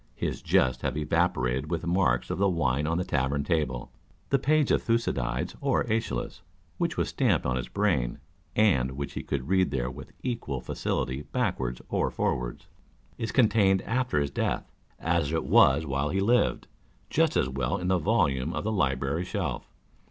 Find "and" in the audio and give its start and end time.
8.55-8.93